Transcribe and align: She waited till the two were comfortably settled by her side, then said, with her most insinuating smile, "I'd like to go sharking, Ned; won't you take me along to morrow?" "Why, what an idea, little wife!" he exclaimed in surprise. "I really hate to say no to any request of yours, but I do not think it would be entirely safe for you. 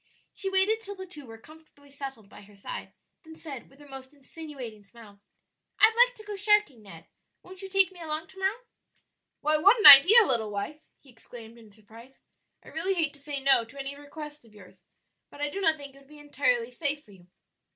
She 0.33 0.49
waited 0.49 0.81
till 0.81 0.95
the 0.95 1.05
two 1.05 1.27
were 1.27 1.37
comfortably 1.37 1.91
settled 1.91 2.27
by 2.27 2.41
her 2.41 2.55
side, 2.55 2.91
then 3.21 3.35
said, 3.35 3.69
with 3.69 3.77
her 3.79 3.87
most 3.87 4.15
insinuating 4.15 4.81
smile, 4.83 5.21
"I'd 5.79 5.93
like 6.07 6.15
to 6.15 6.23
go 6.23 6.35
sharking, 6.35 6.81
Ned; 6.81 7.05
won't 7.43 7.61
you 7.61 7.69
take 7.69 7.91
me 7.91 8.01
along 8.01 8.25
to 8.29 8.39
morrow?" 8.39 8.61
"Why, 9.41 9.57
what 9.57 9.77
an 9.77 9.85
idea, 9.85 10.25
little 10.25 10.49
wife!" 10.49 10.89
he 11.01 11.11
exclaimed 11.11 11.59
in 11.59 11.71
surprise. 11.71 12.23
"I 12.65 12.69
really 12.69 12.95
hate 12.95 13.13
to 13.13 13.21
say 13.21 13.39
no 13.41 13.63
to 13.63 13.77
any 13.79 13.95
request 13.95 14.43
of 14.43 14.55
yours, 14.55 14.81
but 15.29 15.39
I 15.39 15.51
do 15.51 15.61
not 15.61 15.77
think 15.77 15.93
it 15.93 15.99
would 15.99 16.07
be 16.07 16.17
entirely 16.17 16.71
safe 16.71 17.03
for 17.05 17.11
you. 17.11 17.27